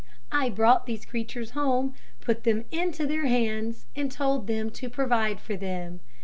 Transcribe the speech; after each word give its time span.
I 0.31 0.49
brought 0.49 0.87
these 0.87 1.05
creatures 1.05 1.51
home, 1.51 1.93
put 2.21 2.43
them 2.43 2.65
into 2.71 3.05
their 3.05 3.27
hands, 3.27 3.85
and 3.95 4.11
told 4.11 4.47
them 4.47 4.71
to 4.71 4.89
provide 4.89 5.39
for 5.39 5.55
them. 5.55 5.99